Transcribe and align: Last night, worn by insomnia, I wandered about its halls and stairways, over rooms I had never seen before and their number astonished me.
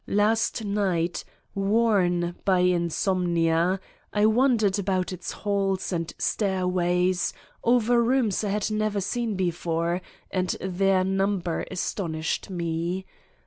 Last 0.07 0.65
night, 0.65 1.23
worn 1.53 2.33
by 2.43 2.61
insomnia, 2.61 3.79
I 4.11 4.25
wandered 4.25 4.79
about 4.79 5.13
its 5.13 5.31
halls 5.31 5.93
and 5.93 6.11
stairways, 6.17 7.33
over 7.63 8.01
rooms 8.03 8.43
I 8.43 8.49
had 8.49 8.71
never 8.71 8.99
seen 8.99 9.35
before 9.35 10.01
and 10.31 10.55
their 10.59 11.03
number 11.03 11.67
astonished 11.69 12.49
me. 12.49 13.05